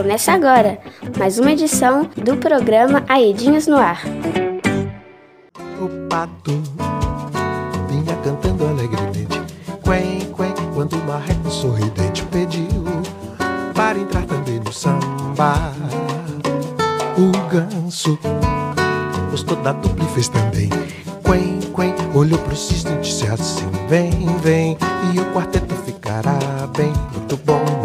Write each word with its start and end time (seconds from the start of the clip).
Começa 0.00 0.32
agora 0.32 0.78
mais 1.18 1.38
uma 1.38 1.52
edição 1.52 2.08
do 2.16 2.34
programa 2.38 3.04
Aedinhos 3.06 3.66
no 3.66 3.76
Ar. 3.76 4.00
O 5.78 6.08
pato 6.08 6.62
vinha 7.86 8.16
cantando 8.24 8.66
alegremente, 8.66 9.38
quen, 9.84 10.20
quen, 10.34 10.54
quando 10.72 10.94
o 10.94 11.04
marreco 11.04 11.50
sorridente 11.50 12.24
pediu 12.32 12.82
para 13.74 13.98
entrar 13.98 14.24
também 14.24 14.58
no 14.60 14.72
samba. 14.72 15.70
O 17.18 17.50
ganso 17.50 18.18
gostou 19.30 19.58
da 19.58 19.72
dupla 19.72 20.02
e 20.02 20.14
fez 20.14 20.28
também. 20.28 20.70
Quen, 21.22 21.60
quen, 21.76 21.94
olhou 22.14 22.38
pro 22.38 22.56
cisne 22.56 22.92
e 22.96 23.00
disse 23.02 23.26
assim: 23.26 23.70
Vem, 23.86 24.10
vem, 24.38 24.78
e 25.14 25.20
o 25.20 25.24
quarteto 25.34 25.74
ficará 25.84 26.38
bem. 26.74 26.90
Muito 27.12 27.36
bom, 27.44 27.79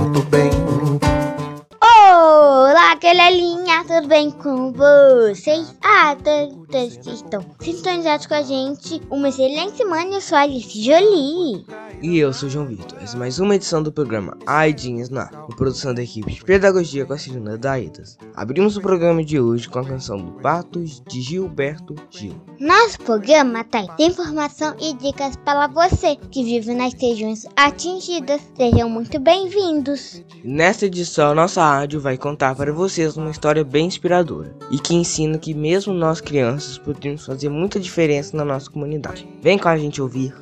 sintonizados 8.06 8.28
com 8.28 8.34
a 8.36 8.44
gente. 8.44 9.02
Uma 9.10 9.30
excelente 9.30 9.78
semana, 9.78 10.14
eu 10.14 10.22
sou 10.22 10.38
Alice 10.38 10.82
Jolie. 10.82 11.66
E 12.02 12.20
eu 12.20 12.32
sou 12.32 12.48
João 12.48 12.68
Vitor. 12.68 13.00
Essa 13.02 13.16
é 13.16 13.20
mais 13.20 13.40
uma 13.40 13.56
edição 13.56 13.82
do 13.82 13.92
programa 13.92 14.38
Aidinhas 14.46 15.10
na 15.10 15.26
produção 15.58 15.94
da 15.94 16.04
equipe 16.04 16.32
de 16.32 16.44
Pedagogia 16.44 17.06
com 17.06 17.14
a 17.14 17.18
Cirina 17.18 17.58
Daitas. 17.58 18.18
Abrimos 18.36 18.78
o 18.78 18.82
programa 18.82 19.24
de 19.24 19.40
hoje 19.40 19.68
com 19.68 19.80
a 19.80 19.86
canção 19.86 20.18
do 20.18 20.32
Patos 20.34 21.02
de 21.08 21.22
Gilberto 21.22 21.96
Gil. 22.12 22.36
Nosso 22.60 23.00
programa 23.00 23.64
traz 23.64 23.88
informação 23.98 24.76
e 24.80 24.94
dicas 24.94 25.36
para 25.38 25.68
você 25.68 26.16
que 26.16 26.44
vive 26.44 26.74
nas 26.74 26.94
regiões 26.94 27.48
atingidas. 27.56 28.42
Sejam 28.56 28.90
muito 28.90 29.20
bem-vindos. 29.20 30.24
Nesta 30.44 30.86
edição, 30.86 31.34
nossa 31.34 31.64
rádio 31.64 32.00
vai 32.00 32.18
contar 32.18 32.56
para 32.56 32.72
vocês 32.72 33.18
uma 33.18 33.32
história 33.32 33.64
bem 33.64 33.88
inspiradora 33.88 34.56
e 34.70 34.78
que 34.78 34.94
ensina 34.94 35.40
que 35.40 35.54
mesmo 35.54 35.94
nós 35.94 36.22
crianças 36.22 36.78
podemos 36.78 37.26
fazer 37.26 37.50
muita 37.50 37.80
diferença 37.80 37.95
na 38.34 38.44
nossa 38.44 38.70
comunidade. 38.70 39.28
Vem 39.42 39.58
com 39.58 39.70
a 39.70 39.78
gente 39.78 40.02
ouvir. 40.02 40.34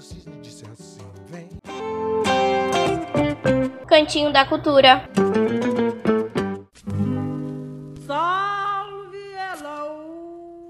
Cantinho 3.87 4.33
da 4.33 4.43
Cultura. 4.43 5.07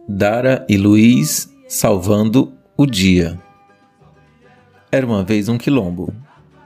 Dara 0.08 0.66
e 0.70 0.78
Luiz 0.78 1.50
salvando 1.68 2.54
o 2.78 2.86
dia. 2.86 3.40
Era 4.92 5.06
uma 5.06 5.24
vez 5.24 5.50
um 5.50 5.58
quilombo, 5.58 6.14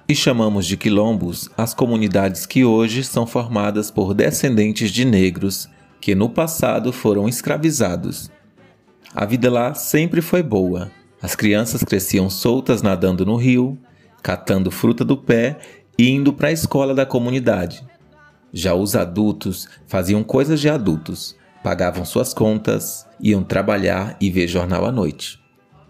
e 0.09 0.15
chamamos 0.15 0.65
de 0.65 0.75
quilombos 0.75 1.49
as 1.57 1.73
comunidades 1.73 2.45
que 2.45 2.65
hoje 2.65 3.03
são 3.03 3.27
formadas 3.27 3.91
por 3.91 4.13
descendentes 4.13 4.91
de 4.91 5.05
negros 5.05 5.69
que 6.01 6.15
no 6.15 6.29
passado 6.29 6.91
foram 6.91 7.27
escravizados. 7.27 8.29
A 9.13 9.25
vida 9.25 9.49
lá 9.51 9.73
sempre 9.73 10.21
foi 10.21 10.43
boa. 10.43 10.91
As 11.21 11.35
crianças 11.35 11.83
cresciam 11.83 12.29
soltas 12.29 12.81
nadando 12.81 13.25
no 13.25 13.35
rio, 13.35 13.77
catando 14.21 14.69
fruta 14.69 15.03
do 15.03 15.17
pé 15.17 15.57
e 15.97 16.09
indo 16.09 16.31
para 16.33 16.49
a 16.49 16.51
escola 16.51 16.93
da 16.93 17.05
comunidade. 17.05 17.83
Já 18.53 18.73
os 18.73 18.95
adultos 18.95 19.67
faziam 19.87 20.23
coisas 20.23 20.59
de 20.59 20.69
adultos, 20.69 21.35
pagavam 21.63 22.05
suas 22.05 22.33
contas, 22.33 23.05
iam 23.19 23.43
trabalhar 23.43 24.15
e 24.21 24.29
ver 24.29 24.47
jornal 24.47 24.85
à 24.85 24.91
noite. 24.91 25.39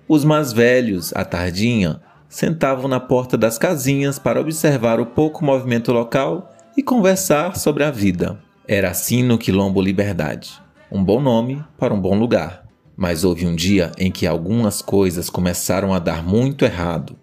Os 0.08 0.24
mais 0.24 0.54
velhos, 0.54 1.12
à 1.14 1.26
tardinha, 1.26 2.02
sentavam 2.30 2.88
na 2.88 3.00
porta 3.00 3.38
das 3.38 3.58
casinhas 3.58 4.18
para 4.18 4.40
observar 4.40 5.00
o 5.00 5.06
pouco 5.06 5.44
movimento 5.44 5.92
local 5.92 6.54
e 6.76 6.84
conversar 6.84 7.58
sobre 7.58 7.84
a 7.84 7.92
vida. 7.92 8.40
Era 8.68 8.90
assim 8.90 9.24
no 9.24 9.38
Quilombo 9.38 9.82
Liberdade. 9.82 10.62
Um 10.92 11.04
bom 11.04 11.20
nome 11.20 11.64
para 11.78 11.94
um 11.94 12.00
bom 12.00 12.18
lugar. 12.18 12.67
Mas 12.98 13.24
houve 13.24 13.46
um 13.46 13.56
dia 13.56 13.92
em 13.98 14.12
que 14.12 14.26
algumas 14.26 14.82
coisas 14.82 15.30
começaram 15.30 15.94
a 15.94 16.00
dar 16.00 16.24
muito 16.24 16.66
errado. 16.66 17.16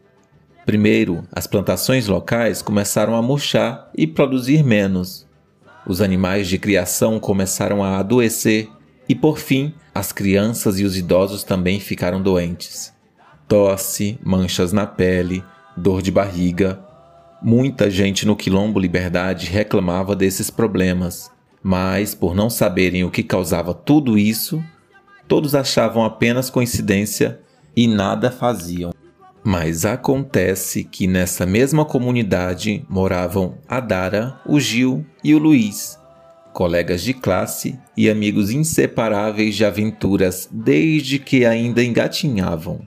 Primeiro, 0.64 1.24
as 1.32 1.48
plantações 1.48 2.06
locais 2.06 2.62
começaram 2.62 3.16
a 3.16 3.20
murchar 3.20 3.90
e 3.94 4.06
produzir 4.06 4.62
menos. 4.62 5.26
Os 5.84 6.00
animais 6.00 6.48
de 6.48 6.58
criação 6.58 7.18
começaram 7.18 7.82
a 7.82 7.98
adoecer 7.98 8.68
e, 9.08 9.14
por 9.14 9.38
fim, 9.38 9.74
as 9.94 10.12
crianças 10.12 10.78
e 10.78 10.84
os 10.84 10.96
idosos 10.96 11.42
também 11.44 11.80
ficaram 11.80 12.22
doentes. 12.22 12.92
Tosse, 13.46 14.18
manchas 14.22 14.72
na 14.72 14.86
pele, 14.86 15.44
dor 15.76 16.00
de 16.00 16.10
barriga. 16.10 16.80
Muita 17.42 17.90
gente 17.90 18.24
no 18.24 18.34
Quilombo 18.34 18.80
Liberdade 18.80 19.46
reclamava 19.46 20.16
desses 20.16 20.48
problemas, 20.48 21.30
mas, 21.62 22.14
por 22.14 22.34
não 22.34 22.48
saberem 22.48 23.04
o 23.04 23.10
que 23.10 23.22
causava 23.22 23.74
tudo 23.74 24.16
isso, 24.16 24.64
todos 25.28 25.54
achavam 25.54 26.04
apenas 26.04 26.50
coincidência 26.50 27.40
e 27.76 27.86
nada 27.86 28.30
faziam. 28.30 28.92
Mas 29.42 29.84
acontece 29.84 30.84
que 30.84 31.06
nessa 31.06 31.44
mesma 31.44 31.84
comunidade 31.84 32.84
moravam 32.88 33.58
a 33.68 33.78
Dara, 33.78 34.40
o 34.46 34.58
Gil 34.58 35.04
e 35.22 35.34
o 35.34 35.38
Luiz, 35.38 35.98
colegas 36.54 37.02
de 37.02 37.12
classe 37.12 37.78
e 37.96 38.08
amigos 38.08 38.50
inseparáveis 38.50 39.54
de 39.54 39.64
aventuras 39.64 40.48
desde 40.50 41.18
que 41.18 41.44
ainda 41.44 41.82
engatinhavam. 41.82 42.80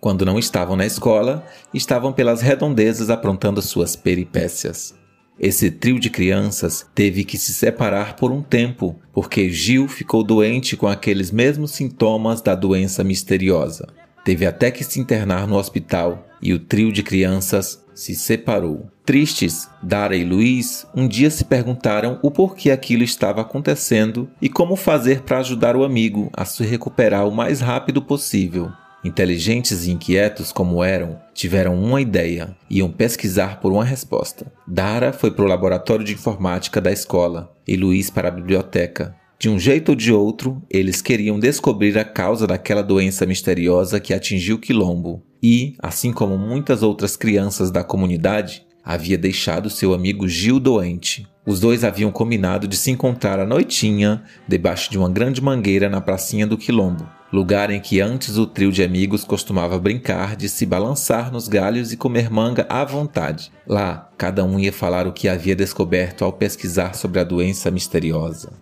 Quando 0.00 0.24
não 0.24 0.38
estavam 0.38 0.76
na 0.76 0.86
escola, 0.86 1.44
estavam 1.74 2.12
pelas 2.12 2.40
redondezas 2.40 3.10
aprontando 3.10 3.60
suas 3.60 3.94
peripécias. 3.94 4.98
Esse 5.40 5.70
trio 5.70 5.98
de 5.98 6.10
crianças 6.10 6.86
teve 6.94 7.24
que 7.24 7.38
se 7.38 7.54
separar 7.54 8.14
por 8.14 8.30
um 8.30 8.42
tempo, 8.42 9.00
porque 9.10 9.48
Gil 9.48 9.88
ficou 9.88 10.22
doente 10.22 10.76
com 10.76 10.86
aqueles 10.86 11.30
mesmos 11.30 11.70
sintomas 11.70 12.42
da 12.42 12.54
doença 12.54 13.02
misteriosa. 13.02 13.88
Teve 14.22 14.44
até 14.44 14.70
que 14.70 14.84
se 14.84 15.00
internar 15.00 15.46
no 15.46 15.56
hospital 15.56 16.28
e 16.42 16.52
o 16.52 16.58
trio 16.58 16.92
de 16.92 17.02
crianças 17.02 17.82
se 17.94 18.14
separou. 18.14 18.90
Tristes, 19.02 19.66
Dara 19.82 20.14
e 20.14 20.24
Luiz 20.24 20.86
um 20.94 21.08
dia 21.08 21.30
se 21.30 21.46
perguntaram 21.46 22.18
o 22.22 22.30
porquê 22.30 22.70
aquilo 22.70 23.02
estava 23.02 23.40
acontecendo 23.40 24.28
e 24.42 24.48
como 24.48 24.76
fazer 24.76 25.22
para 25.22 25.38
ajudar 25.38 25.74
o 25.74 25.84
amigo 25.84 26.30
a 26.34 26.44
se 26.44 26.64
recuperar 26.64 27.26
o 27.26 27.34
mais 27.34 27.62
rápido 27.62 28.02
possível. 28.02 28.70
Inteligentes 29.02 29.86
e 29.86 29.90
inquietos 29.90 30.52
como 30.52 30.84
eram, 30.84 31.18
tiveram 31.32 31.74
uma 31.74 32.00
ideia 32.00 32.54
iam 32.68 32.90
pesquisar 32.90 33.58
por 33.58 33.72
uma 33.72 33.84
resposta. 33.84 34.52
Dara 34.66 35.12
foi 35.12 35.30
para 35.30 35.44
o 35.44 35.48
laboratório 35.48 36.04
de 36.04 36.12
informática 36.12 36.80
da 36.80 36.92
escola 36.92 37.50
e 37.66 37.76
Luiz 37.76 38.10
para 38.10 38.28
a 38.28 38.32
biblioteca. 38.32 39.16
De 39.38 39.48
um 39.48 39.58
jeito 39.58 39.90
ou 39.90 39.94
de 39.94 40.12
outro, 40.12 40.62
eles 40.68 41.00
queriam 41.00 41.40
descobrir 41.40 41.98
a 41.98 42.04
causa 42.04 42.46
daquela 42.46 42.82
doença 42.82 43.24
misteriosa 43.24 43.98
que 43.98 44.12
atingiu 44.12 44.58
Quilombo 44.58 45.24
e, 45.42 45.76
assim 45.78 46.12
como 46.12 46.36
muitas 46.36 46.82
outras 46.82 47.16
crianças 47.16 47.70
da 47.70 47.82
comunidade, 47.82 48.66
havia 48.84 49.18
deixado 49.18 49.70
seu 49.70 49.94
amigo 49.94 50.28
Gil 50.28 50.58
doente. 50.58 51.26
Os 51.46 51.60
dois 51.60 51.84
haviam 51.84 52.10
combinado 52.12 52.68
de 52.68 52.76
se 52.76 52.90
encontrar 52.90 53.40
à 53.40 53.46
noitinha, 53.46 54.22
debaixo 54.46 54.90
de 54.90 54.98
uma 54.98 55.08
grande 55.08 55.40
mangueira 55.40 55.88
na 55.88 56.00
pracinha 56.00 56.46
do 56.46 56.58
Quilombo, 56.58 57.08
lugar 57.32 57.70
em 57.70 57.80
que 57.80 58.00
antes 58.00 58.36
o 58.36 58.46
trio 58.46 58.70
de 58.70 58.82
amigos 58.82 59.24
costumava 59.24 59.78
brincar 59.78 60.36
de 60.36 60.48
se 60.48 60.66
balançar 60.66 61.32
nos 61.32 61.48
galhos 61.48 61.92
e 61.92 61.96
comer 61.96 62.30
manga 62.30 62.66
à 62.68 62.84
vontade. 62.84 63.50
Lá, 63.66 64.10
cada 64.18 64.44
um 64.44 64.58
ia 64.58 64.72
falar 64.72 65.06
o 65.06 65.12
que 65.12 65.28
havia 65.28 65.56
descoberto 65.56 66.24
ao 66.24 66.32
pesquisar 66.32 66.94
sobre 66.94 67.20
a 67.20 67.24
doença 67.24 67.70
misteriosa. 67.70 68.52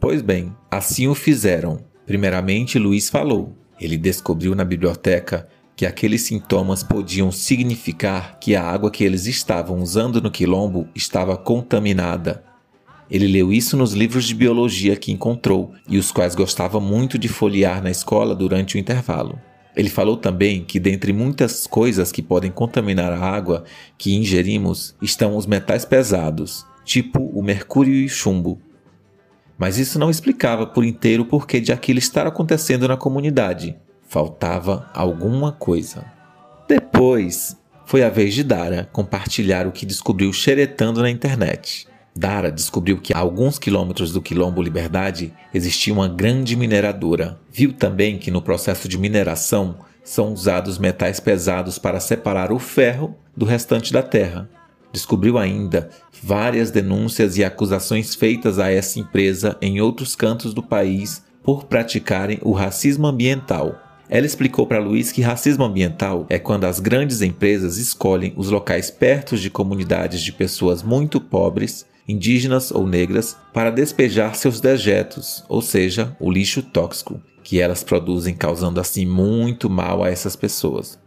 Pois 0.00 0.22
bem, 0.22 0.52
assim 0.70 1.06
o 1.08 1.14
fizeram. 1.14 1.80
Primeiramente, 2.06 2.78
Luiz 2.78 3.08
falou. 3.08 3.56
Ele 3.78 3.96
descobriu 3.96 4.54
na 4.54 4.64
biblioteca 4.64 5.46
que 5.76 5.84
aqueles 5.84 6.22
sintomas 6.22 6.82
podiam 6.82 7.30
significar 7.30 8.38
que 8.40 8.56
a 8.56 8.62
água 8.64 8.90
que 8.90 9.04
eles 9.04 9.26
estavam 9.26 9.78
usando 9.80 10.22
no 10.22 10.30
quilombo 10.30 10.88
estava 10.94 11.36
contaminada. 11.36 12.42
Ele 13.10 13.28
leu 13.28 13.52
isso 13.52 13.76
nos 13.76 13.92
livros 13.92 14.24
de 14.24 14.34
biologia 14.34 14.96
que 14.96 15.12
encontrou 15.12 15.74
e 15.86 15.98
os 15.98 16.10
quais 16.10 16.34
gostava 16.34 16.80
muito 16.80 17.18
de 17.18 17.28
folhear 17.28 17.82
na 17.82 17.90
escola 17.90 18.34
durante 18.34 18.76
o 18.76 18.78
intervalo. 18.78 19.38
Ele 19.76 19.90
falou 19.90 20.16
também 20.16 20.64
que, 20.64 20.80
dentre 20.80 21.12
muitas 21.12 21.66
coisas 21.66 22.10
que 22.10 22.22
podem 22.22 22.50
contaminar 22.50 23.12
a 23.12 23.20
água 23.20 23.64
que 23.98 24.16
ingerimos, 24.16 24.96
estão 25.02 25.36
os 25.36 25.46
metais 25.46 25.84
pesados, 25.84 26.66
tipo 26.82 27.20
o 27.20 27.42
mercúrio 27.42 27.92
e 27.92 28.06
o 28.06 28.08
chumbo, 28.08 28.58
mas 29.58 29.78
isso 29.78 29.98
não 29.98 30.10
explicava 30.10 30.66
por 30.66 30.84
inteiro 30.84 31.22
o 31.22 31.26
porquê 31.26 31.60
de 31.60 31.72
aquilo 31.72 31.98
estar 31.98 32.26
acontecendo 32.26 32.86
na 32.86 32.96
comunidade. 32.96 33.76
Faltava 34.06 34.88
alguma 34.94 35.52
coisa. 35.52 36.04
Depois, 36.68 37.56
foi 37.84 38.02
a 38.02 38.08
vez 38.08 38.34
de 38.34 38.42
Dara 38.42 38.88
compartilhar 38.92 39.66
o 39.66 39.72
que 39.72 39.86
descobriu 39.86 40.32
xeretando 40.32 41.02
na 41.02 41.10
internet. 41.10 41.86
Dara 42.16 42.50
descobriu 42.50 42.98
que 42.98 43.12
a 43.12 43.18
alguns 43.18 43.58
quilômetros 43.58 44.10
do 44.10 44.22
Quilombo 44.22 44.62
Liberdade 44.62 45.34
existia 45.52 45.92
uma 45.92 46.08
grande 46.08 46.56
mineradora. 46.56 47.38
Viu 47.52 47.72
também 47.72 48.18
que 48.18 48.30
no 48.30 48.40
processo 48.40 48.88
de 48.88 48.96
mineração 48.96 49.76
são 50.02 50.32
usados 50.32 50.78
metais 50.78 51.20
pesados 51.20 51.78
para 51.78 52.00
separar 52.00 52.52
o 52.52 52.58
ferro 52.58 53.14
do 53.36 53.44
restante 53.44 53.92
da 53.92 54.02
terra. 54.02 54.48
descobriu 54.92 55.36
ainda 55.36 55.90
várias 56.22 56.70
denúncias 56.70 57.36
e 57.36 57.44
acusações 57.44 58.14
feitas 58.14 58.58
a 58.58 58.70
essa 58.70 58.98
empresa 58.98 59.56
em 59.60 59.78
outros 59.78 60.16
cantos 60.16 60.54
do 60.54 60.62
país 60.62 61.22
por 61.42 61.64
praticarem 61.64 62.38
o 62.42 62.52
racismo 62.52 63.06
ambiental. 63.06 63.85
Ela 64.08 64.26
explicou 64.26 64.66
para 64.66 64.78
Luiz 64.78 65.10
que 65.10 65.20
racismo 65.20 65.64
ambiental 65.64 66.26
é 66.28 66.38
quando 66.38 66.64
as 66.64 66.78
grandes 66.78 67.22
empresas 67.22 67.76
escolhem 67.76 68.32
os 68.36 68.50
locais 68.50 68.90
perto 68.90 69.36
de 69.36 69.50
comunidades 69.50 70.20
de 70.22 70.32
pessoas 70.32 70.82
muito 70.82 71.20
pobres, 71.20 71.84
indígenas 72.06 72.70
ou 72.70 72.86
negras, 72.86 73.36
para 73.52 73.70
despejar 73.70 74.36
seus 74.36 74.60
dejetos, 74.60 75.44
ou 75.48 75.60
seja, 75.60 76.16
o 76.20 76.30
lixo 76.30 76.62
tóxico, 76.62 77.20
que 77.42 77.60
elas 77.60 77.82
produzem, 77.82 78.34
causando 78.34 78.80
assim 78.80 79.04
muito 79.04 79.68
mal 79.68 80.04
a 80.04 80.08
essas 80.08 80.36
pessoas. 80.36 80.98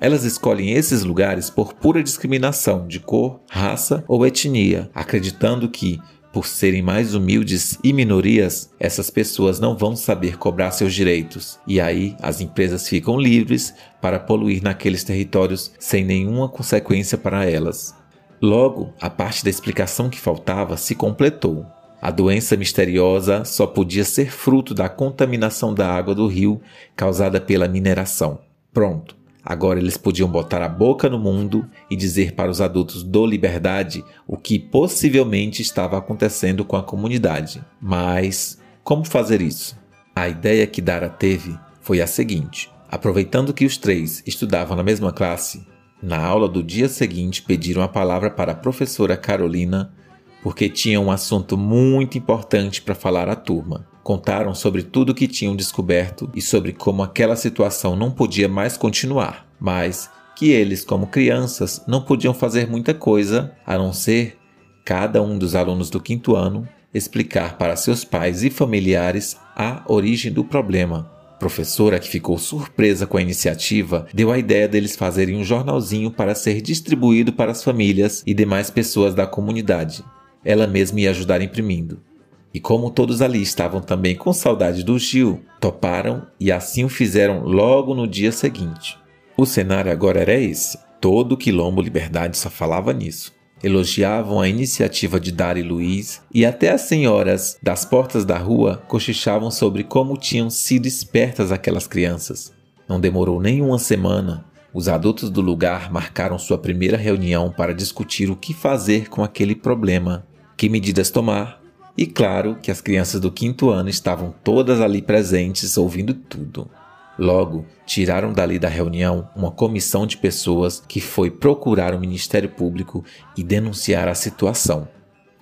Elas 0.00 0.24
escolhem 0.24 0.72
esses 0.72 1.02
lugares 1.02 1.50
por 1.50 1.74
pura 1.74 2.02
discriminação 2.02 2.86
de 2.86 3.00
cor, 3.00 3.40
raça 3.50 4.04
ou 4.06 4.24
etnia, 4.24 4.90
acreditando 4.94 5.68
que, 5.68 6.00
por 6.32 6.46
serem 6.46 6.82
mais 6.82 7.14
humildes 7.14 7.78
e 7.82 7.92
minorias, 7.92 8.70
essas 8.78 9.10
pessoas 9.10 9.58
não 9.58 9.76
vão 9.76 9.96
saber 9.96 10.36
cobrar 10.38 10.70
seus 10.70 10.94
direitos, 10.94 11.58
e 11.66 11.80
aí 11.80 12.14
as 12.20 12.40
empresas 12.40 12.86
ficam 12.86 13.18
livres 13.18 13.74
para 14.00 14.18
poluir 14.18 14.62
naqueles 14.62 15.04
territórios 15.04 15.72
sem 15.78 16.04
nenhuma 16.04 16.48
consequência 16.48 17.16
para 17.16 17.44
elas. 17.44 17.94
Logo, 18.40 18.92
a 19.00 19.10
parte 19.10 19.42
da 19.42 19.50
explicação 19.50 20.08
que 20.08 20.18
faltava 20.18 20.76
se 20.76 20.94
completou. 20.94 21.66
A 22.00 22.12
doença 22.12 22.56
misteriosa 22.56 23.44
só 23.44 23.66
podia 23.66 24.04
ser 24.04 24.30
fruto 24.30 24.72
da 24.72 24.88
contaminação 24.88 25.74
da 25.74 25.92
água 25.92 26.14
do 26.14 26.28
rio 26.28 26.60
causada 26.94 27.40
pela 27.40 27.66
mineração. 27.66 28.38
Pronto. 28.72 29.17
Agora 29.48 29.80
eles 29.80 29.96
podiam 29.96 30.28
botar 30.28 30.60
a 30.60 30.68
boca 30.68 31.08
no 31.08 31.18
mundo 31.18 31.66
e 31.90 31.96
dizer 31.96 32.32
para 32.32 32.50
os 32.50 32.60
adultos 32.60 33.02
do 33.02 33.24
Liberdade 33.24 34.04
o 34.26 34.36
que 34.36 34.58
possivelmente 34.58 35.62
estava 35.62 35.96
acontecendo 35.96 36.66
com 36.66 36.76
a 36.76 36.82
comunidade. 36.82 37.64
Mas 37.80 38.58
como 38.84 39.06
fazer 39.06 39.40
isso? 39.40 39.74
A 40.14 40.28
ideia 40.28 40.66
que 40.66 40.82
Dara 40.82 41.08
teve 41.08 41.58
foi 41.80 42.02
a 42.02 42.06
seguinte: 42.06 42.70
aproveitando 42.90 43.54
que 43.54 43.64
os 43.64 43.78
três 43.78 44.22
estudavam 44.26 44.76
na 44.76 44.82
mesma 44.82 45.14
classe, 45.14 45.66
na 46.02 46.22
aula 46.22 46.46
do 46.46 46.62
dia 46.62 46.86
seguinte 46.86 47.40
pediram 47.40 47.80
a 47.80 47.88
palavra 47.88 48.30
para 48.30 48.52
a 48.52 48.54
professora 48.54 49.16
Carolina 49.16 49.94
porque 50.42 50.68
tinha 50.68 51.00
um 51.00 51.10
assunto 51.10 51.56
muito 51.56 52.18
importante 52.18 52.82
para 52.82 52.94
falar 52.94 53.30
à 53.30 53.34
turma. 53.34 53.87
Contaram 54.08 54.54
sobre 54.54 54.82
tudo 54.82 55.10
o 55.10 55.14
que 55.14 55.28
tinham 55.28 55.54
descoberto 55.54 56.30
e 56.34 56.40
sobre 56.40 56.72
como 56.72 57.02
aquela 57.02 57.36
situação 57.36 57.94
não 57.94 58.10
podia 58.10 58.48
mais 58.48 58.74
continuar, 58.74 59.46
mas 59.60 60.08
que 60.34 60.48
eles, 60.48 60.82
como 60.82 61.08
crianças, 61.08 61.84
não 61.86 62.00
podiam 62.00 62.32
fazer 62.32 62.66
muita 62.66 62.94
coisa 62.94 63.52
a 63.66 63.76
não 63.76 63.92
ser 63.92 64.38
cada 64.82 65.20
um 65.20 65.36
dos 65.36 65.54
alunos 65.54 65.90
do 65.90 66.00
quinto 66.00 66.34
ano 66.34 66.66
explicar 66.94 67.58
para 67.58 67.76
seus 67.76 68.02
pais 68.02 68.42
e 68.42 68.48
familiares 68.48 69.36
a 69.54 69.84
origem 69.86 70.32
do 70.32 70.42
problema. 70.42 71.12
A 71.34 71.36
professora, 71.36 71.98
que 71.98 72.08
ficou 72.08 72.38
surpresa 72.38 73.06
com 73.06 73.18
a 73.18 73.22
iniciativa, 73.22 74.06
deu 74.14 74.32
a 74.32 74.38
ideia 74.38 74.66
deles 74.66 74.96
fazerem 74.96 75.36
um 75.36 75.44
jornalzinho 75.44 76.10
para 76.10 76.34
ser 76.34 76.62
distribuído 76.62 77.30
para 77.30 77.52
as 77.52 77.62
famílias 77.62 78.22
e 78.26 78.32
demais 78.32 78.70
pessoas 78.70 79.14
da 79.14 79.26
comunidade. 79.26 80.02
Ela 80.42 80.66
mesma 80.66 80.98
ia 80.98 81.10
ajudar 81.10 81.42
imprimindo. 81.42 82.07
E 82.52 82.60
como 82.60 82.90
todos 82.90 83.20
ali 83.20 83.42
estavam 83.42 83.80
também 83.80 84.16
com 84.16 84.32
saudade 84.32 84.82
do 84.82 84.98
Gil, 84.98 85.42
toparam 85.60 86.26
e 86.40 86.50
assim 86.50 86.84
o 86.84 86.88
fizeram 86.88 87.42
logo 87.42 87.94
no 87.94 88.06
dia 88.06 88.32
seguinte. 88.32 88.98
O 89.36 89.44
cenário 89.44 89.92
agora 89.92 90.20
era 90.20 90.34
esse. 90.34 90.78
Todo 91.00 91.32
o 91.32 91.36
Quilombo 91.36 91.80
Liberdade 91.80 92.36
só 92.36 92.50
falava 92.50 92.92
nisso. 92.92 93.32
Elogiavam 93.62 94.40
a 94.40 94.48
iniciativa 94.48 95.18
de 95.18 95.32
Dar 95.32 95.56
e 95.56 95.62
Luiz 95.62 96.22
e 96.32 96.46
até 96.46 96.70
as 96.70 96.82
senhoras 96.82 97.58
das 97.62 97.84
portas 97.84 98.24
da 98.24 98.38
rua 98.38 98.82
cochichavam 98.88 99.50
sobre 99.50 99.84
como 99.84 100.16
tinham 100.16 100.48
sido 100.48 100.86
espertas 100.86 101.52
aquelas 101.52 101.86
crianças. 101.86 102.52
Não 102.88 103.00
demorou 103.00 103.40
nem 103.40 103.60
uma 103.60 103.78
semana. 103.78 104.44
Os 104.72 104.88
adultos 104.88 105.28
do 105.28 105.40
lugar 105.40 105.90
marcaram 105.92 106.38
sua 106.38 106.56
primeira 106.56 106.96
reunião 106.96 107.50
para 107.50 107.74
discutir 107.74 108.30
o 108.30 108.36
que 108.36 108.54
fazer 108.54 109.08
com 109.08 109.24
aquele 109.24 109.54
problema, 109.54 110.26
que 110.56 110.68
medidas 110.68 111.10
tomar 111.10 111.57
e 111.98 112.06
claro 112.06 112.56
que 112.62 112.70
as 112.70 112.80
crianças 112.80 113.20
do 113.20 113.28
quinto 113.28 113.70
ano 113.70 113.88
estavam 113.88 114.32
todas 114.44 114.80
ali 114.80 115.02
presentes 115.02 115.76
ouvindo 115.76 116.14
tudo. 116.14 116.70
Logo, 117.18 117.66
tiraram 117.84 118.32
dali 118.32 118.56
da 118.56 118.68
reunião 118.68 119.28
uma 119.34 119.50
comissão 119.50 120.06
de 120.06 120.16
pessoas 120.16 120.80
que 120.86 121.00
foi 121.00 121.28
procurar 121.28 121.92
o 121.92 121.98
Ministério 121.98 122.50
Público 122.50 123.04
e 123.36 123.42
denunciar 123.42 124.06
a 124.06 124.14
situação, 124.14 124.86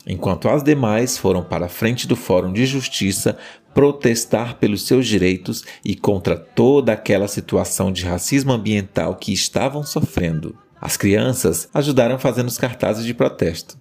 enquanto 0.06 0.48
as 0.48 0.62
demais 0.62 1.18
foram 1.18 1.44
para 1.44 1.66
a 1.66 1.68
frente 1.68 2.08
do 2.08 2.16
Fórum 2.16 2.54
de 2.54 2.64
Justiça 2.64 3.36
protestar 3.74 4.54
pelos 4.54 4.86
seus 4.86 5.06
direitos 5.06 5.62
e 5.84 5.94
contra 5.94 6.38
toda 6.38 6.94
aquela 6.94 7.28
situação 7.28 7.92
de 7.92 8.06
racismo 8.06 8.54
ambiental 8.54 9.14
que 9.16 9.30
estavam 9.30 9.82
sofrendo. 9.82 10.56
As 10.80 10.96
crianças 10.96 11.68
ajudaram 11.74 12.18
fazendo 12.18 12.48
os 12.48 12.56
cartazes 12.56 13.04
de 13.04 13.12
protesto. 13.12 13.76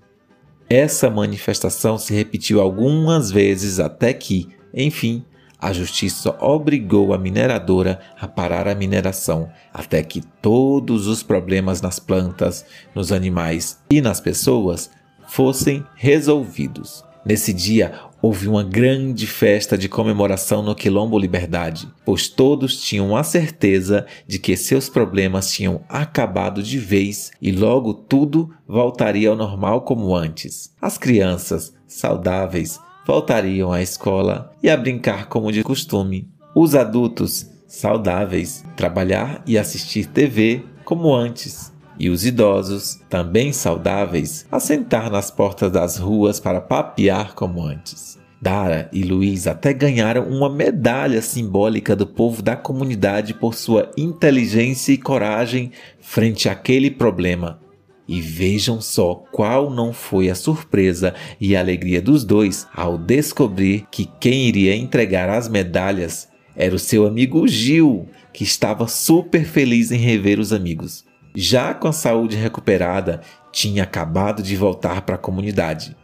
Essa 0.69 1.09
manifestação 1.09 1.97
se 1.97 2.13
repetiu 2.13 2.59
algumas 2.59 3.29
vezes 3.29 3.79
até 3.79 4.13
que, 4.13 4.49
enfim, 4.73 5.23
a 5.59 5.71
justiça 5.71 6.35
obrigou 6.43 7.13
a 7.13 7.17
mineradora 7.17 7.99
a 8.19 8.27
parar 8.27 8.67
a 8.67 8.75
mineração, 8.75 9.49
até 9.71 10.03
que 10.03 10.21
todos 10.41 11.07
os 11.07 11.21
problemas 11.21 11.81
nas 11.81 11.99
plantas, 11.99 12.65
nos 12.95 13.11
animais 13.11 13.79
e 13.89 14.01
nas 14.01 14.19
pessoas 14.19 14.89
fossem 15.27 15.85
resolvidos. 15.95 17.04
Nesse 17.25 17.51
dia, 17.51 17.91
houve 18.21 18.47
uma 18.47 18.63
grande 18.63 19.25
festa 19.25 19.75
de 19.75 19.89
comemoração 19.89 20.61
no 20.61 20.75
Quilombo 20.75 21.17
Liberdade, 21.17 21.87
pois 22.05 22.29
todos 22.29 22.79
tinham 22.81 23.17
a 23.17 23.23
certeza 23.23 24.05
de 24.27 24.37
que 24.37 24.55
seus 24.55 24.89
problemas 24.89 25.51
tinham 25.51 25.81
acabado 25.89 26.61
de 26.61 26.77
vez 26.77 27.31
e 27.41 27.51
logo 27.51 27.95
tudo 27.95 28.51
voltaria 28.67 29.27
ao 29.27 29.35
normal 29.35 29.81
como 29.81 30.15
antes. 30.15 30.71
As 30.79 30.99
crianças, 30.99 31.73
saudáveis, 31.87 32.79
voltariam 33.07 33.71
à 33.71 33.81
escola 33.81 34.51
e 34.61 34.69
a 34.69 34.77
brincar 34.77 35.27
como 35.27 35.51
de 35.51 35.63
costume. 35.63 36.29
Os 36.55 36.75
adultos, 36.75 37.49
saudáveis, 37.67 38.63
trabalhar 38.75 39.41
e 39.47 39.57
assistir 39.57 40.05
TV 40.05 40.63
como 40.83 41.11
antes 41.11 41.73
e 41.99 42.09
os 42.09 42.25
idosos, 42.25 42.99
também 43.09 43.51
saudáveis, 43.51 44.45
a 44.51 44.59
sentar 44.59 45.09
nas 45.09 45.31
portas 45.31 45.71
das 45.71 45.97
ruas 45.97 46.39
para 46.39 46.61
papear 46.61 47.33
como 47.33 47.63
antes. 47.63 48.19
Dara 48.41 48.89
e 48.93 49.01
Luiz 49.03 49.47
até 49.47 49.73
ganharam 49.73 50.27
uma 50.27 50.49
medalha 50.49 51.21
simbólica 51.21 51.95
do 51.95 52.05
povo 52.05 52.41
da 52.41 52.55
comunidade 52.55 53.33
por 53.33 53.55
sua 53.55 53.91
inteligência 53.97 54.91
e 54.91 54.97
coragem 54.97 55.71
frente 55.99 56.47
àquele 56.47 56.91
problema. 56.91 57.59
E 58.07 58.21
vejam 58.21 58.79
só 58.79 59.15
qual 59.31 59.71
não 59.71 59.91
foi 59.91 60.29
a 60.29 60.35
surpresa 60.35 61.15
e 61.41 61.55
a 61.55 61.59
alegria 61.59 61.99
dos 61.99 62.23
dois 62.23 62.67
ao 62.75 62.99
descobrir 62.99 63.87
que 63.89 64.07
quem 64.19 64.47
iria 64.47 64.75
entregar 64.75 65.27
as 65.27 65.49
medalhas 65.49 66.27
era 66.55 66.75
o 66.75 66.79
seu 66.79 67.07
amigo 67.07 67.47
Gil, 67.47 68.07
que 68.31 68.43
estava 68.43 68.87
super 68.87 69.43
feliz 69.43 69.91
em 69.91 69.97
rever 69.97 70.39
os 70.39 70.53
amigos 70.53 71.03
já 71.35 71.73
com 71.73 71.87
a 71.87 71.93
saúde 71.93 72.35
recuperada, 72.35 73.21
tinha 73.51 73.83
acabado 73.83 74.41
de 74.41 74.55
voltar 74.55 75.01
para 75.01 75.15
a 75.15 75.19
comunidade. 75.19 75.95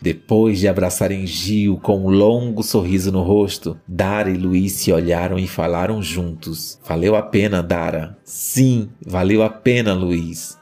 Depois 0.00 0.58
de 0.58 0.66
abraçarem 0.66 1.24
Gil 1.26 1.78
com 1.80 2.04
um 2.04 2.10
longo 2.10 2.62
sorriso 2.62 3.12
no 3.12 3.22
rosto, 3.22 3.78
Dara 3.86 4.30
e 4.30 4.36
Luiz 4.36 4.72
se 4.72 4.92
olharam 4.92 5.38
e 5.38 5.46
falaram 5.46 6.02
juntos. 6.02 6.80
Valeu 6.84 7.14
a 7.14 7.22
pena, 7.22 7.62
Dara. 7.62 8.18
Sim, 8.24 8.88
valeu 9.06 9.44
a 9.44 9.48
pena, 9.48 9.94
Luiz. 9.94 10.58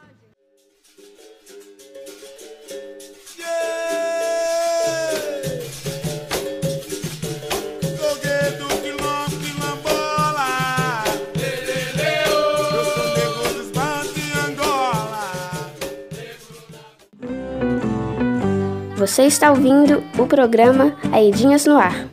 Você 19.01 19.23
está 19.23 19.51
ouvindo 19.51 20.05
o 20.19 20.27
programa 20.27 20.95
Aedinhas 21.11 21.65
no 21.65 21.79
Ar. 21.79 22.07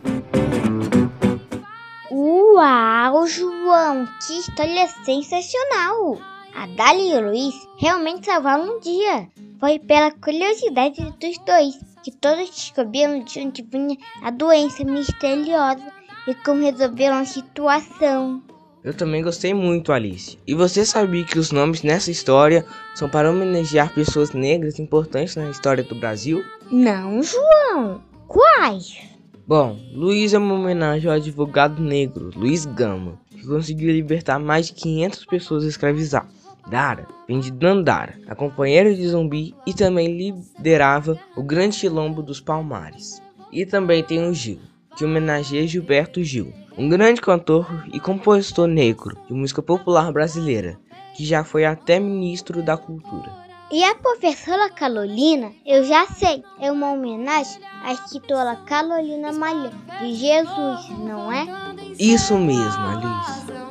Uau, 2.10 3.28
João, 3.28 4.08
que 4.26 4.40
história 4.40 4.88
sensacional! 5.04 6.18
A 6.56 6.66
Dali 6.66 7.12
e 7.12 7.18
o 7.18 7.28
Luiz 7.28 7.54
realmente 7.78 8.28
salvaram 8.28 8.78
um 8.78 8.80
dia. 8.80 9.28
Foi 9.60 9.80
pela 9.80 10.12
curiosidade 10.12 11.04
dos 11.20 11.38
dois 11.46 11.78
que 12.02 12.12
todos 12.12 12.52
descobriram 12.52 13.20
de 13.20 13.42
onde 13.42 13.64
vinha 13.64 13.98
a 14.24 14.32
doença 14.32 14.86
misteriosa 14.86 15.84
e 16.26 16.34
como 16.36 16.62
resolveram 16.64 17.18
a 17.18 17.26
situação. 17.26 18.42
Eu 18.88 18.94
também 18.94 19.22
gostei 19.22 19.54
muito, 19.54 19.92
Alice. 19.92 20.38
E 20.48 20.54
você 20.54 20.86
sabia 20.86 21.26
que 21.26 21.38
os 21.38 21.52
nomes 21.52 21.84
nessa 21.84 22.10
história 22.10 22.66
são 22.96 23.10
para 23.10 23.30
homenagear 23.30 23.94
pessoas 23.94 24.32
negras 24.32 24.80
importantes 24.80 25.36
na 25.36 25.50
história 25.50 25.84
do 25.84 25.94
Brasil? 25.94 26.42
Não, 26.72 27.22
João. 27.22 28.02
Quais? 28.30 28.98
Bom, 29.46 29.78
Luiz 29.94 30.34
é 30.34 30.38
uma 30.38 30.54
homenagem 30.54 31.10
ao 31.10 31.18
advogado 31.18 31.84
negro 31.84 32.32
Luiz 32.34 32.66
Gama, 32.66 33.20
que 33.30 33.46
conseguiu 33.46 33.92
libertar 33.92 34.40
mais 34.40 34.68
de 34.68 34.74
500 34.76 35.26
pessoas 35.26 35.64
escravizadas. 35.66 36.32
Dara 36.72 37.10
vem 37.28 37.42
de 37.42 37.52
Dandara, 37.52 38.18
a 38.26 38.36
companheira 38.36 38.96
de 38.96 39.06
zumbi 39.06 39.54
e 39.66 39.74
também 39.74 40.18
liderava 40.18 41.20
o 41.36 41.44
grande 41.44 41.78
quilombo 41.78 42.24
dos 42.24 42.40
Palmares. 42.40 43.22
E 43.52 43.66
também 43.66 44.02
tem 44.02 44.26
o 44.26 44.34
Gil, 44.34 44.60
que 44.96 45.04
homenageia 45.04 45.68
Gilberto 45.68 46.24
Gil, 46.24 46.54
um 46.78 46.88
grande 46.88 47.20
cantor 47.20 47.68
e 47.92 48.00
compositor 48.00 48.68
negro 48.68 49.18
de 49.28 49.34
música 49.34 49.62
popular 49.64 50.12
brasileira, 50.12 50.80
que 51.16 51.26
já 51.26 51.44
foi 51.44 51.66
até 51.66 52.00
ministro 52.00 52.62
da 52.62 52.78
Cultura. 52.78 53.48
E 53.72 53.84
a 53.84 53.96
professora 53.96 54.70
Carolina, 54.70 55.52
eu 55.66 55.84
já 55.84 56.06
sei, 56.06 56.44
é 56.60 56.72
uma 56.72 56.92
homenagem 56.92 57.60
à 57.84 57.92
escritora 57.92 58.56
Carolina 58.66 59.34
Malha, 59.34 59.72
de 60.00 60.14
Jesus, 60.14 60.90
não 61.00 61.32
é? 61.32 61.46
Isso 62.00 62.38
mesmo, 62.38 62.82
Alice. 62.86 63.67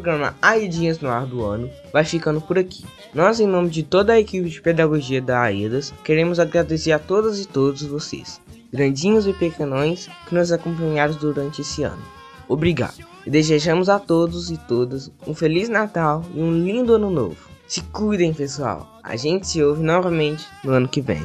Programa 0.00 0.34
Aidinhas 0.40 0.98
no 1.00 1.10
Ar 1.10 1.26
do 1.26 1.44
ano 1.44 1.68
vai 1.92 2.04
ficando 2.04 2.40
por 2.40 2.58
aqui. 2.58 2.84
Nós, 3.12 3.38
em 3.38 3.46
nome 3.46 3.68
de 3.68 3.82
toda 3.82 4.12
a 4.12 4.20
equipe 4.20 4.48
de 4.48 4.62
pedagogia 4.62 5.20
da 5.20 5.42
AEDAS, 5.42 5.92
queremos 6.04 6.38
agradecer 6.38 6.92
a 6.92 6.98
todas 6.98 7.38
e 7.38 7.46
todos 7.46 7.82
vocês, 7.82 8.40
grandinhos 8.72 9.26
e 9.26 9.32
pequenões, 9.32 10.08
que 10.26 10.34
nos 10.34 10.52
acompanharam 10.52 11.14
durante 11.14 11.60
esse 11.60 11.82
ano. 11.82 12.02
Obrigado. 12.48 13.04
E 13.26 13.30
desejamos 13.30 13.88
a 13.88 13.98
todos 13.98 14.50
e 14.50 14.56
todas 14.56 15.10
um 15.26 15.34
Feliz 15.34 15.68
Natal 15.68 16.24
e 16.34 16.40
um 16.40 16.52
lindo 16.52 16.94
Ano 16.94 17.10
Novo. 17.10 17.49
Se 17.70 17.82
cuidem, 17.82 18.34
pessoal. 18.34 18.98
A 19.00 19.14
gente 19.14 19.46
se 19.46 19.62
ouve 19.62 19.80
novamente 19.80 20.44
no 20.64 20.72
ano 20.72 20.88
que 20.88 21.00
vem. 21.00 21.24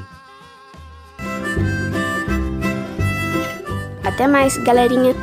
Até 4.03 4.27
mais, 4.27 4.55
galerinha! 4.57 5.15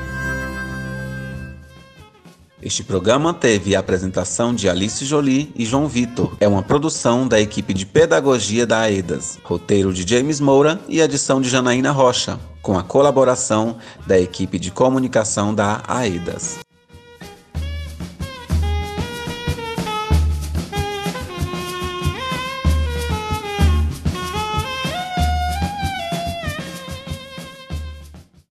Este 2.61 2.83
programa 2.83 3.33
teve 3.33 3.77
a 3.77 3.79
apresentação 3.79 4.53
de 4.53 4.69
Alice 4.69 5.05
Jolie 5.05 5.53
e 5.55 5.65
João 5.65 5.87
Vitor. 5.87 6.37
É 6.41 6.49
uma 6.49 6.61
produção 6.61 7.29
da 7.29 7.41
equipe 7.41 7.73
de 7.73 7.87
pedagogia 7.87 8.67
da 8.67 8.81
AEDAS, 8.81 9.39
roteiro 9.45 9.93
de 9.95 10.05
James 10.05 10.41
Moura 10.41 10.81
e 10.89 11.01
edição 11.01 11.41
de 11.41 11.49
Janaína 11.49 11.93
Rocha, 11.93 12.37
com 12.61 12.77
a 12.77 12.83
colaboração 12.83 13.77
da 14.09 14.19
equipe 14.19 14.59
de 14.59 14.73
comunicação 14.73 15.55
da 15.55 15.85
AEDAS. 15.87 16.72